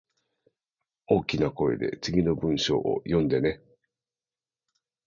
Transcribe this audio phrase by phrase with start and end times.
[1.05, 3.61] 大きな声で次の文章を読んでね